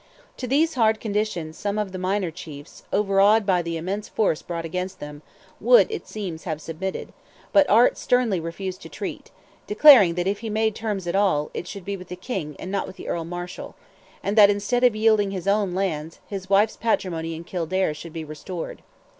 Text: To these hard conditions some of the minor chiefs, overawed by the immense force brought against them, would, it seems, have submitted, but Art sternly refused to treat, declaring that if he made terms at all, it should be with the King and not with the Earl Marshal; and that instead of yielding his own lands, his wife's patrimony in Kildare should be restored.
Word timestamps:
To 0.37 0.47
these 0.47 0.73
hard 0.73 0.99
conditions 0.99 1.59
some 1.59 1.77
of 1.77 1.91
the 1.91 1.99
minor 1.99 2.31
chiefs, 2.31 2.81
overawed 2.91 3.45
by 3.45 3.61
the 3.61 3.77
immense 3.77 4.09
force 4.09 4.41
brought 4.41 4.65
against 4.65 4.99
them, 4.99 5.21
would, 5.59 5.91
it 5.91 6.07
seems, 6.07 6.43
have 6.45 6.59
submitted, 6.59 7.13
but 7.53 7.69
Art 7.69 7.99
sternly 7.99 8.39
refused 8.39 8.81
to 8.81 8.89
treat, 8.89 9.29
declaring 9.67 10.15
that 10.15 10.25
if 10.25 10.39
he 10.39 10.49
made 10.49 10.73
terms 10.73 11.05
at 11.05 11.15
all, 11.15 11.51
it 11.53 11.67
should 11.67 11.85
be 11.85 11.97
with 11.97 12.07
the 12.07 12.15
King 12.15 12.55
and 12.57 12.71
not 12.71 12.87
with 12.87 12.95
the 12.95 13.07
Earl 13.09 13.25
Marshal; 13.25 13.75
and 14.23 14.35
that 14.35 14.49
instead 14.49 14.83
of 14.83 14.95
yielding 14.95 15.29
his 15.29 15.47
own 15.47 15.75
lands, 15.75 16.19
his 16.25 16.49
wife's 16.49 16.77
patrimony 16.77 17.35
in 17.35 17.43
Kildare 17.43 17.93
should 17.93 18.11
be 18.11 18.25
restored. 18.25 18.81